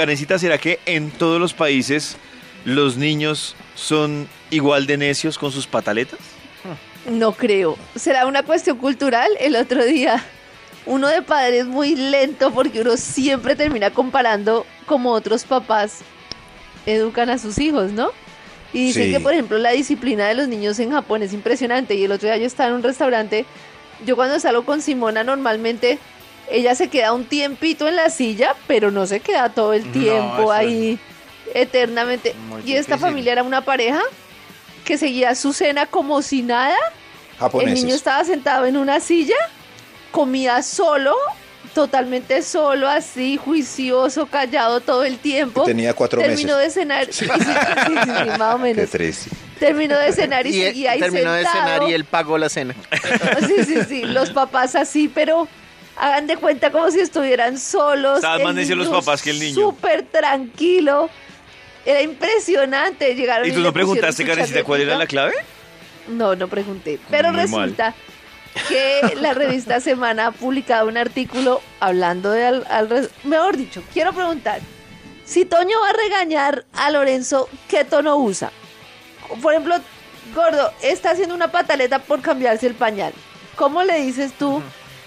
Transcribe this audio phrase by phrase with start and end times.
[0.00, 2.16] Karencita, ¿será que en todos los países
[2.64, 6.18] los niños son igual de necios con sus pataletas?
[7.06, 7.76] No creo.
[7.96, 9.28] ¿Será una cuestión cultural?
[9.38, 10.24] El otro día,
[10.86, 15.98] uno de padres muy lento porque uno siempre termina comparando como otros papás
[16.86, 18.10] educan a sus hijos, ¿no?
[18.72, 19.12] Y dicen Sí.
[19.12, 21.94] que, por ejemplo, la disciplina de los niños en Japón es impresionante.
[21.94, 23.44] Y el otro día yo estaba en un restaurante.
[24.06, 25.98] Yo cuando salgo con Simona normalmente
[26.50, 29.92] ella se queda un tiempito en la silla, pero no se queda todo el No,
[29.92, 30.98] tiempo eso ahí
[31.54, 32.34] eternamente.
[32.64, 34.00] Y esta familia era una pareja
[34.84, 36.76] que seguía su cena como si nada.
[37.60, 39.36] El niño estaba sentado en una silla,
[40.10, 41.14] comía solo,
[41.74, 45.64] totalmente solo, así, juicioso, callado todo el tiempo.
[45.64, 46.74] Tenía cuatro Terminó meses.
[46.74, 48.90] de cenar, sí, sí, sí, sí, más o Qué menos.
[48.90, 49.30] triste.
[49.58, 52.48] Terminó de cenar y, Y él seguía ahí terminó de cenar y él pagó la
[52.48, 52.74] cena.
[53.46, 55.48] Sí, sí, sí, los papás así, pero
[56.00, 58.16] hagan de cuenta como si estuvieran solos.
[58.16, 59.54] Estaban más los papás que el niño.
[59.54, 61.10] Súper tranquilo.
[61.84, 63.14] Era impresionante.
[63.14, 65.34] Llegaron ¿Y tú no preguntaste, Karencita, cuál era la clave?
[66.08, 66.98] No, no pregunté.
[67.10, 67.46] Pero Muy mal.
[67.46, 67.94] resulta
[68.68, 74.60] que la revista Semana ha publicado un artículo hablando de al, mejor dicho, quiero preguntar
[75.24, 78.50] si Toño va a regañar a Lorenzo, ¿qué tono usa?
[79.40, 79.76] Por ejemplo,
[80.34, 83.12] Gordo, está haciendo una pataleta por cambiarse el pañal.
[83.54, 84.60] ¿Cómo le dices tú?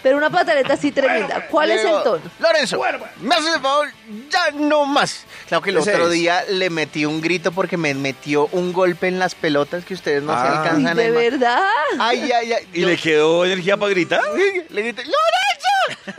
[0.04, 1.48] Pero una pataleta así tremenda.
[1.50, 2.22] ¿Cuál Le es el tono?
[2.40, 2.80] Lorenzo,
[3.22, 3.88] me haces el favor,
[4.30, 5.26] ya no más.
[5.48, 6.14] Claro que el Ese otro es.
[6.14, 10.22] día le metí un grito porque me metió un golpe en las pelotas que ustedes
[10.22, 10.44] no se Ah.
[10.52, 11.32] Uy, alcanzan de a imaginar.
[11.32, 11.64] verdad.
[12.00, 12.68] Ay, ay, ay.
[12.74, 14.22] ¿Y Yo- le quedó energía para gritar?
[14.70, 16.14] Le grité, ¡Lorenzo!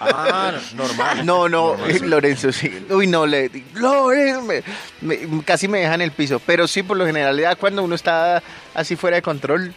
[0.00, 1.26] Ah, normal.
[1.26, 1.98] No, no, eh.
[2.02, 2.86] Lorenzo, sí.
[2.90, 4.62] Uy, no, le Lorenzo, me-
[5.00, 6.40] me- casi me deja en el piso.
[6.44, 8.42] Pero sí, por lo general, ya cuando uno está
[8.74, 9.74] así fuera de control.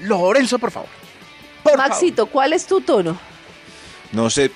[0.00, 0.88] Lorenzo, por favor.
[1.62, 3.18] Por Maxito, ¿cuál es tu tono?
[4.12, 4.50] No sé, eh,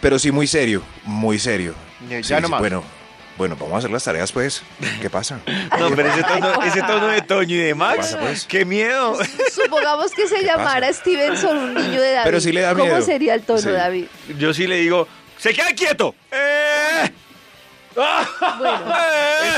[0.00, 1.74] pero sí muy serio, muy serio.
[2.08, 2.34] Ya- Sí.
[2.58, 2.84] Bueno,
[3.38, 4.62] bueno, vamos a hacer las tareas pues.
[5.00, 5.40] ¿Qué pasa?
[5.78, 8.44] No, pero ese tono, ese tono de Toño y de Max, pasa, pues?
[8.46, 9.16] ¡qué miedo!
[9.54, 12.24] Supongamos que se llamara Stevenson, un niño de David.
[12.24, 13.00] Pero sí le da ¿Cómo miedo.
[13.02, 13.70] sería el tono, Sí.
[13.70, 14.06] David?
[14.38, 15.06] Yo sí le digo,
[15.38, 16.14] ¡se queda quieto!
[16.32, 17.10] ¡Eh!
[17.94, 18.78] Bueno.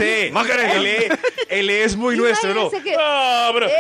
[0.01, 0.31] ¡Eh!
[0.33, 0.73] Macarena.
[0.75, 1.19] él, es-
[1.49, 2.71] él es muy nuestro, ¿no?
[2.71, 3.67] Que- ¡Ah, bro!
[3.67, 3.73] ¡Eh!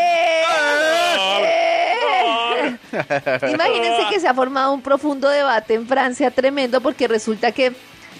[1.42, 1.59] ¡Eh!
[3.52, 7.72] Imagínense que se ha formado un profundo debate en Francia tremendo porque resulta que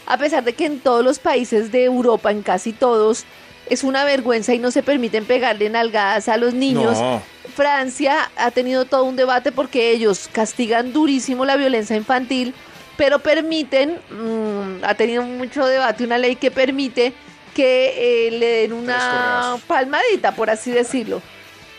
[0.06, 3.25] a pesar de que en todos los países de Europa, en casi todos,
[3.69, 7.22] es una vergüenza y no se permiten pegarle nalgadas a los niños, No.
[7.54, 12.54] Francia ha tenido todo un debate porque ellos castigan durísimo la violencia infantil,
[12.97, 17.12] pero permiten, mm, ha tenido mucho debate, una ley que permite
[17.54, 21.20] que eh, le den una palmadita, por así decirlo.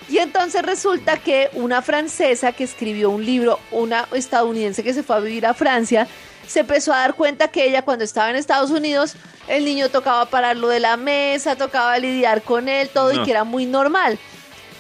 [0.10, 5.16] Y entonces resulta que una francesa que escribió un libro, una estadounidense que se fue
[5.16, 6.08] a vivir a Francia,
[6.48, 9.16] se empezó a dar cuenta que ella cuando estaba en Estados Unidos,
[9.48, 13.22] el niño tocaba pararlo de la mesa, tocaba lidiar con él, todo, No.
[13.22, 14.20] y que era muy normal.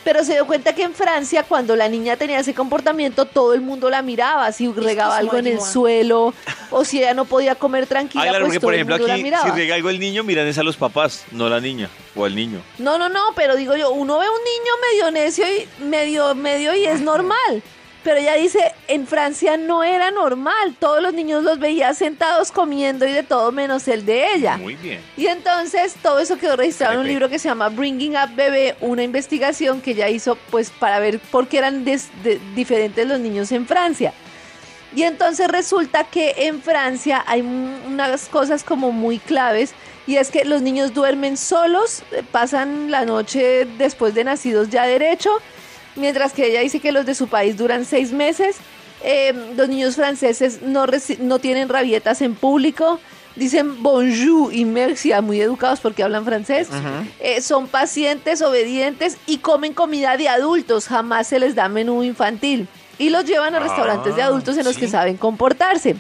[0.03, 3.61] Pero se dio cuenta que en Francia, cuando la niña tenía ese comportamiento, todo el
[3.61, 6.33] mundo la miraba, si regaba algo en el suelo,
[6.71, 9.07] o si ella no podía comer tranquila, Ay, claro, pues porque todo por el ejemplo
[9.07, 9.43] la aquí, miraba.
[9.45, 12.35] si riega algo el niño, miran es a los papás, no la niña o al
[12.35, 12.61] niño.
[12.79, 16.73] No, no, no, pero digo yo, uno ve un niño medio necio y medio, medio
[16.73, 17.61] y es normal.
[18.03, 23.05] Pero ella dice, en Francia no era normal, todos los niños los veía sentados comiendo
[23.05, 24.57] y de todo menos el de ella.
[24.57, 24.99] Muy bien.
[25.17, 28.75] Y entonces todo eso quedó registrado en un libro que se llama Bringing Up Bebé,
[28.81, 33.19] una investigación que ella hizo pues para ver por qué eran des- de- diferentes los
[33.19, 34.13] niños en Francia.
[34.95, 39.73] Y entonces resulta que en Francia hay un- unas cosas como muy claves
[40.07, 44.87] y es que los niños duermen solos, eh, pasan la noche después de nacidos ya
[44.87, 45.29] derecho,
[45.95, 48.57] mientras que ella dice que los de su país duran seis meses.
[49.03, 50.85] Eh, los niños franceses no,
[51.19, 52.99] no tienen rabietas en público,
[53.35, 56.67] dicen bonjour y merci, ah, muy educados porque hablan francés.
[57.19, 62.67] Eh, son pacientes, obedientes y comen comida de adultos, jamás se les da menú infantil.
[62.99, 65.95] Y los llevan a restaurantes de adultos en los que saben comportarse.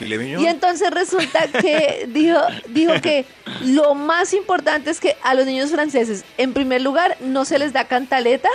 [0.00, 3.26] Y entonces resulta que dijo, dijo que
[3.62, 7.72] lo más importante es que a los niños franceses, en primer lugar, no se les
[7.72, 8.48] da cantaleta,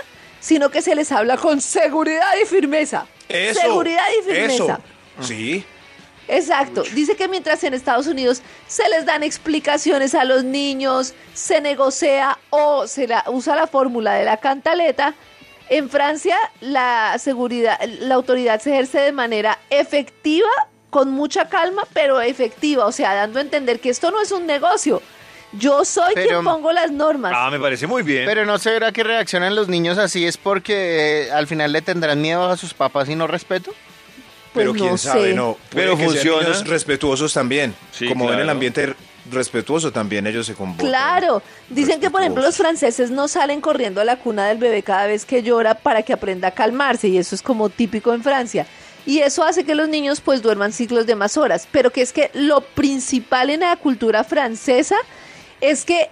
[0.45, 3.07] sino que se les habla con seguridad y firmeza.
[3.27, 4.79] Eso, seguridad y firmeza.
[5.19, 5.27] Eso.
[5.27, 5.65] Sí.
[6.27, 6.83] Exacto.
[6.93, 12.37] Dice que mientras en Estados Unidos se les dan explicaciones a los niños, se negocia
[12.51, 15.15] o se la, usa la fórmula de la cantaleta,
[15.69, 20.49] en Francia la seguridad, la autoridad se ejerce de manera efectiva,
[20.91, 24.45] con mucha calma, pero efectiva, o sea, dando a entender que esto no es un
[24.45, 25.01] negocio.
[25.59, 27.31] Yo soy Pero- quien pongo las normas.
[27.35, 28.25] Ah, me parece muy bien.
[28.25, 31.81] Pero no se verá que reaccionan los niños así, es porque eh, al final le
[31.81, 33.71] tendrán miedo a sus papás y no respeto.
[34.53, 35.33] Pues Pero quién no sabe, sé.
[35.33, 35.57] no.
[35.69, 36.41] Puede Pero que sean funciona.
[36.43, 37.75] niños respetuosos también.
[37.91, 38.51] Sí, como ven el claro.
[38.51, 38.95] ambiente
[39.29, 40.87] respetuoso también ellos se comportan.
[40.87, 42.79] Claro, dicen que por ejemplo los respetuosos.
[42.79, 46.13] franceses no salen corriendo a la cuna del bebé cada vez que llora para que
[46.13, 48.67] aprenda a calmarse y eso es como típico en Francia.
[49.07, 52.13] Y eso hace que los niños pues duerman ciclos de más horas, pero que es
[52.13, 54.95] que lo principal en la cultura francesa
[55.69, 56.09] es que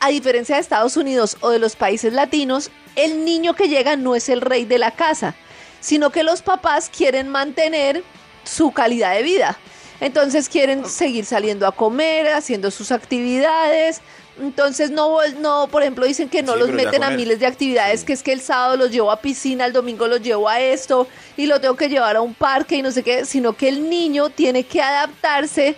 [0.00, 4.14] a diferencia de Estados Unidos o de los países latinos, el niño que llega no
[4.14, 5.34] es el rey de la casa,
[5.80, 8.02] sino que los papás quieren mantener
[8.44, 9.58] su calidad de vida.
[10.00, 14.02] Entonces quieren seguir saliendo a comer, haciendo sus actividades.
[14.38, 18.04] Entonces no, no, por ejemplo, dicen que no Sí, los meten a miles de actividades,
[18.04, 21.08] que es que el sábado los llevo a piscina, el domingo los llevo a esto
[21.38, 23.88] y lo tengo que llevar a un parque y no sé qué, sino que el
[23.88, 25.76] niño tiene que adaptarse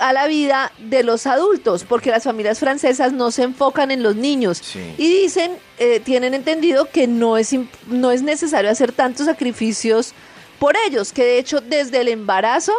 [0.00, 4.16] a la vida de los adultos, porque las familias francesas no se enfocan en los
[4.16, 4.80] niños Sí.
[4.98, 7.54] y dicen, eh, tienen entendido que no es,
[7.86, 10.12] no es necesario hacer tantos sacrificios
[10.58, 12.72] por ellos, que de hecho desde el embarazo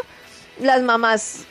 [0.59, 1.45] las mamás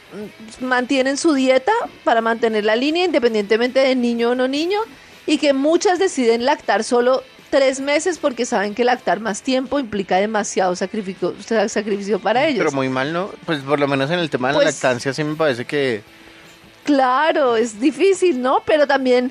[0.60, 1.72] mm, mantienen su dieta
[2.04, 4.80] para mantener la línea independientemente de niño o no niño
[5.26, 10.16] y que muchas deciden lactar solo tres meses porque saben que lactar más tiempo implica
[10.16, 11.34] demasiado sacrificio,
[11.68, 12.58] sacrificio para ellos.
[12.58, 13.30] Pero muy mal, ¿no?
[13.44, 16.02] Pues por lo menos en el tema de la Pues- lactancia sí me parece que...
[16.84, 18.62] Claro, es difícil, ¿no?
[18.64, 19.30] Pero también,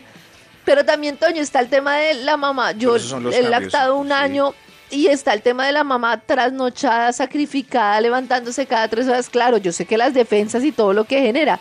[0.66, 2.74] pero también, Toño, está el tema de la mamá.
[2.74, 4.14] Yo he cambios, lactado un sí.
[4.14, 4.54] año
[4.92, 9.30] y está el tema de la mamá trasnochada, sacrificada, levantándose cada tres horas.
[9.30, 11.60] Claro, yo sé que las defensas y todo lo que genera.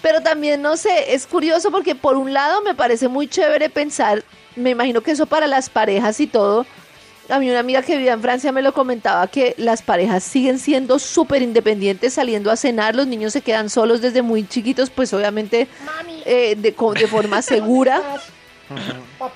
[0.00, 4.22] Pero también, no sé, es curioso porque por un lado me parece muy chévere pensar,
[4.56, 6.66] me imagino que eso para las parejas y todo,
[7.28, 10.58] a mí una amiga que vivía en Francia me lo comentaba que las parejas siguen
[10.58, 15.12] siendo súper independientes saliendo a cenar, los niños se quedan solos desde muy chiquitos, pues
[15.12, 15.68] obviamente
[16.24, 18.02] eh, de, de forma segura.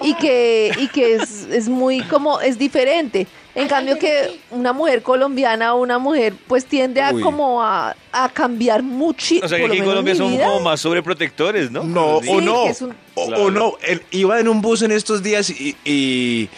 [0.01, 3.29] Y que, y que es, es muy como, es diferente.
[3.55, 7.21] En cambio que una mujer colombiana o una mujer pues tiende a Uy.
[7.21, 9.35] como a, a cambiar mucho.
[9.43, 11.83] O sea que aquí en Colombia son como más sobreprotectores, ¿no?
[11.83, 12.29] No, Sí.
[12.31, 12.65] o no.
[12.65, 13.45] que es un- O, Claro.
[13.45, 13.73] o no.
[13.83, 16.49] Él iba en un bus en estos días y, y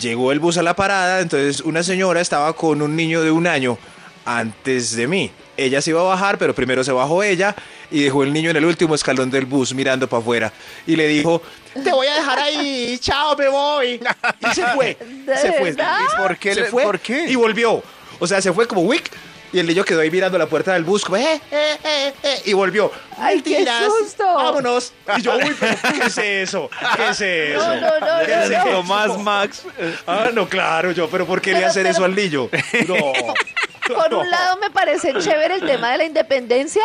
[0.00, 1.20] llegó el bus a la parada.
[1.20, 3.76] Entonces, una señora estaba con un niño de un año
[4.24, 5.30] antes de mí.
[5.56, 7.56] Ella se iba a bajar, pero primero se bajó ella
[7.90, 10.52] y dejó el niño en el último escalón del bus mirando para afuera.
[10.86, 11.42] Y le dijo:
[11.82, 14.00] Te voy a dejar ahí, chao, me voy.
[14.50, 14.96] Y se fue.
[15.00, 15.74] ¿De se fue.
[16.18, 17.24] ¿Por qué Se le- fue por qué?
[17.28, 17.82] Y volvió.
[18.18, 19.10] O sea, se fue como wick.
[19.50, 22.42] Y el niño quedó ahí mirando la puerta del bus, como, eh, eh, eh, eh,
[22.44, 22.92] y volvió.
[23.16, 24.22] ¡Ay, qué "Mentiras, susto!
[24.26, 24.92] Vámonos.
[25.16, 26.68] Y yo, uy, pero ¿qué es eso?
[26.96, 27.58] ¿Qué es eso?
[27.66, 28.62] No, no, no, ¿Qué es no, no.
[28.64, 28.70] eso?
[28.76, 29.62] Tomás Max.
[30.06, 32.50] Ah, no, claro, yo, pero ¿por qué le hacer pero- eso al niño?
[32.86, 33.94] No.
[33.94, 36.82] Por un lado me parece chévere el tema de la independencia,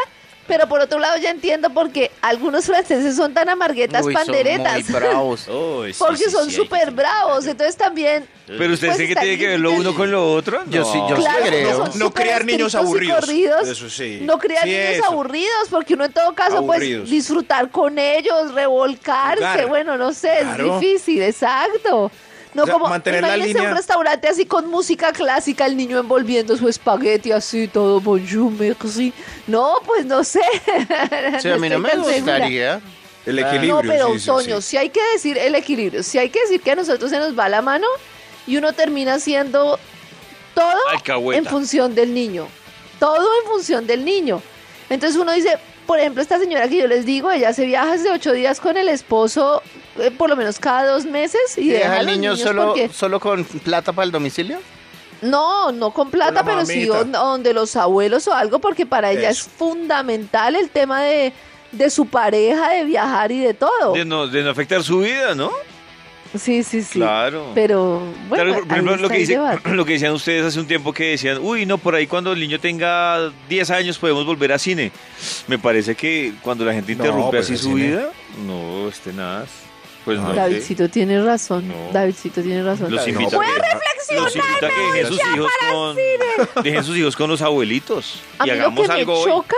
[0.48, 4.26] pero por otro lado ya entiendo por qué algunos franceses son tan amarguetas Uy, son
[4.26, 4.90] panderetas.
[4.90, 5.46] muy bravos.
[6.00, 8.28] Porque son súper bravos, entonces también...
[8.46, 10.62] Pero usted Pues que tiene que ver lo uno con lo otro?
[10.68, 11.90] Yo sí, yo sí Claro, creo.
[11.96, 13.22] No criar niños aburridos.
[13.22, 13.68] corridos.
[13.70, 14.20] Eso sí.
[14.22, 15.06] No criar Sí, niños eso.
[15.06, 17.02] aburridos, porque uno en todo caso Aburridos.
[17.04, 20.76] pues disfrutar con ellos, revolcarse, bueno, no sé, Claro.
[20.76, 22.12] es difícil, exacto.
[22.54, 23.70] No O sea, como mantener la imagínense línea.
[23.72, 29.12] un restaurante así con música clásica, el niño envolviendo su espagueti así, todo bonjour, merci.
[29.48, 30.42] No, pues no sé.
[31.42, 32.14] Sí, a mí no me segura.
[32.16, 32.82] gustaría.
[33.26, 33.76] El equilibrio.
[33.76, 34.68] No, pero sí, sí, Toño, sí.
[34.70, 37.38] si hay que decir el equilibrio, si hay que decir que a nosotros se nos
[37.38, 37.88] va la mano
[38.46, 39.80] y uno termina haciendo
[40.54, 41.40] todo Alcahueta.
[41.40, 42.48] en función del niño.
[43.00, 44.42] Todo en función del niño.
[44.90, 45.58] Entonces uno dice,
[45.88, 48.76] por ejemplo, esta señora que yo les digo, ella se viaja de ocho días con
[48.78, 49.64] el esposo,
[50.00, 52.90] eh, por lo menos cada dos meses, y, ¿Y deja al niño niños solo, porque-
[52.90, 54.60] solo con plata para el domicilio?
[55.22, 57.20] no, no con plata, pero sí mamita.
[57.20, 61.32] donde los abuelos o algo, porque para ella es fundamental el tema de,
[61.72, 63.94] de su pareja, de viajar y de todo.
[63.94, 65.50] De no, de no afectar su vida, ¿no?
[66.38, 66.94] Sí, sí, sí.
[67.00, 67.52] Claro.
[67.54, 69.70] Pero, bueno, Claro, por ejemplo, lo que, el dice, debate.
[69.76, 72.40] lo que decían ustedes hace un tiempo que decían, uy, no, por ahí cuando el
[72.40, 74.92] niño tenga 10 años podemos volver a cine.
[75.48, 78.10] Me parece que cuando la gente interrumpe pues así su cine- vida,
[78.46, 79.46] no, este nada.
[80.06, 80.34] Pues no.
[80.34, 81.68] Davidcito tiene razón.
[81.68, 81.92] No.
[81.92, 82.92] Davidcito tiene razón.
[82.92, 85.96] Los No, invito a voy que, a los invito a que dejen sus hijos con
[86.64, 89.56] dejen sus hijos con los abuelitos A y mí lo que me algo choca,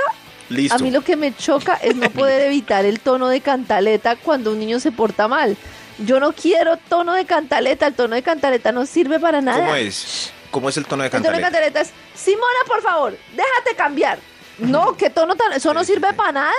[0.50, 0.76] Listo.
[0.76, 4.52] a mí lo que me choca es no poder evitar el tono de cantaleta cuando
[4.52, 5.58] un niño se porta mal.
[5.98, 9.60] Yo no quiero tono de cantaleta, el tono de cantaleta no sirve para nada.
[9.60, 10.32] ¿Cómo es?
[10.52, 11.52] ¿Cómo es el tono de El tono de cantaleta?
[11.52, 14.20] cantaleta es, Simona, por favor, déjate cambiar.
[14.60, 16.52] No, qué tono tan, eso no sirve para nada.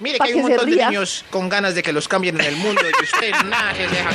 [0.00, 2.56] Mire que hay un montón de niños con ganas de que los cambien en el
[2.56, 4.10] mundo y usted nada que se deja.